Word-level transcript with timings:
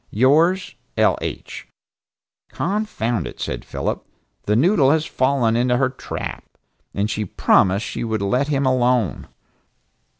Yours, 0.09 0.73
L. 0.97 1.15
H." 1.21 1.67
"Confound 2.49 3.27
it," 3.27 3.39
said 3.39 3.63
Phillip, 3.63 4.03
"the 4.47 4.55
noodle 4.55 4.89
has 4.89 5.05
fallen 5.05 5.55
into 5.55 5.77
her 5.77 5.89
trap. 5.91 6.43
And 6.95 7.07
she 7.07 7.23
promised 7.23 7.85
she 7.85 8.03
would 8.03 8.23
let 8.23 8.47
him 8.47 8.65
alone." 8.65 9.27